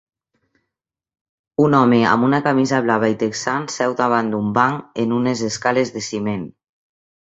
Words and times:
Un 1.65 1.75
home 1.81 1.99
amb 2.13 2.27
una 2.29 2.41
camisa 2.49 2.81
blava 2.87 3.11
i 3.15 3.19
texans 3.27 3.79
seu 3.83 3.97
davant 4.03 4.35
d'un 4.35 4.53
banc 4.59 5.01
en 5.07 5.19
unes 5.23 5.49
escales 5.55 5.97
de 5.99 6.09
ciment. 6.13 6.55